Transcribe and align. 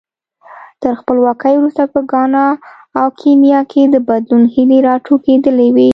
تر 0.81 0.93
خپلواکۍ 0.99 1.53
وروسته 1.57 1.83
په 1.93 1.99
ګانا 2.11 2.45
او 2.99 3.07
کینیا 3.19 3.59
کې 3.71 3.81
د 3.93 3.95
بدلون 4.09 4.43
هیلې 4.53 4.79
راټوکېدلې 4.87 5.67
وې. 5.75 5.89